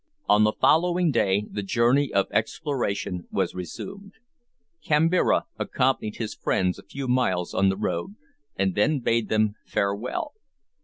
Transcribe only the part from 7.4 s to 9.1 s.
on the road, and then